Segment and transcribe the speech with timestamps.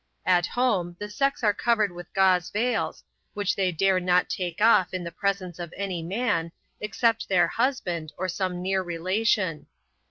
[0.25, 3.03] At home, the sex are covered with gauze veils,
[3.35, 8.11] which they dare not take off in the presence of any man, except their husband,
[8.17, 9.67] or some near relation.